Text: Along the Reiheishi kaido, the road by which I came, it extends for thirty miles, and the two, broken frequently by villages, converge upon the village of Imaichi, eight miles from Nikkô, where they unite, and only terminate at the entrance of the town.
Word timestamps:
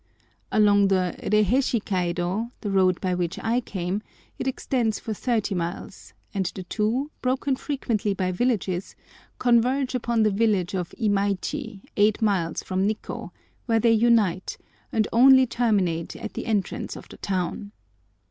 Along 0.51 0.87
the 0.87 1.15
Reiheishi 1.21 1.79
kaido, 1.85 2.49
the 2.61 2.71
road 2.71 2.99
by 2.99 3.13
which 3.13 3.37
I 3.37 3.59
came, 3.61 4.01
it 4.39 4.47
extends 4.47 4.99
for 4.99 5.13
thirty 5.13 5.53
miles, 5.53 6.15
and 6.33 6.47
the 6.55 6.63
two, 6.63 7.11
broken 7.21 7.55
frequently 7.55 8.15
by 8.15 8.31
villages, 8.31 8.95
converge 9.37 9.93
upon 9.93 10.23
the 10.23 10.31
village 10.31 10.73
of 10.73 10.89
Imaichi, 10.99 11.81
eight 11.97 12.19
miles 12.19 12.63
from 12.63 12.87
Nikkô, 12.87 13.29
where 13.67 13.79
they 13.79 13.91
unite, 13.91 14.57
and 14.91 15.07
only 15.13 15.45
terminate 15.45 16.15
at 16.15 16.33
the 16.33 16.47
entrance 16.47 16.95
of 16.95 17.07
the 17.09 17.17
town. 17.17 17.71